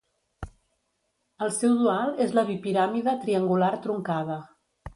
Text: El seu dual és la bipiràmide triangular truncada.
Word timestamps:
El 1.47 1.53
seu 1.59 1.75
dual 1.83 2.15
és 2.27 2.35
la 2.39 2.47
bipiràmide 2.49 3.17
triangular 3.27 3.73
truncada. 3.87 4.43